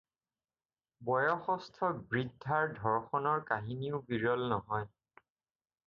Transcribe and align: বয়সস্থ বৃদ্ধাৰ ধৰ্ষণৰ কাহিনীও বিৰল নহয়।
বয়সস্থ 1.09 1.81
বৃদ্ধাৰ 2.13 2.75
ধৰ্ষণৰ 2.81 3.47
কাহিনীও 3.53 4.05
বিৰল 4.11 4.51
নহয়। 4.57 4.93